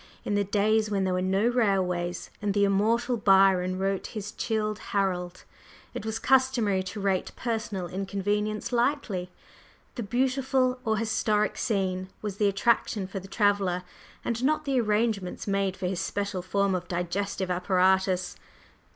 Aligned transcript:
In 0.25 0.33
the 0.33 0.43
days 0.43 0.89
when 0.89 1.03
there 1.03 1.13
were 1.13 1.21
no 1.21 1.45
railways, 1.47 2.31
and 2.41 2.55
the 2.55 2.63
immortal 2.65 3.17
Byron 3.17 3.77
wrote 3.77 4.07
his 4.07 4.31
Childe 4.31 4.79
Harold, 4.79 5.43
it 5.93 6.07
was 6.07 6.17
customary 6.17 6.81
to 6.81 6.99
rate 6.99 7.31
personal 7.35 7.85
inconvenience 7.87 8.71
lightly; 8.71 9.29
the 9.93 10.01
beautiful 10.01 10.79
or 10.83 10.97
historic 10.97 11.55
scene 11.55 12.09
was 12.23 12.37
the 12.37 12.47
attraction 12.49 13.05
for 13.05 13.19
the 13.19 13.27
traveller, 13.27 13.83
and 14.25 14.43
not 14.43 14.65
the 14.65 14.79
arrangements 14.81 15.45
made 15.45 15.77
for 15.77 15.85
his 15.85 15.99
special 15.99 16.41
form 16.41 16.73
of 16.73 16.87
digestive 16.87 17.51
apparatus. 17.51 18.35